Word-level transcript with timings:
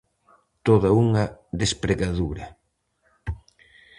Toda 0.67 0.89
unha 1.03 1.23
despregadura. 1.61 2.45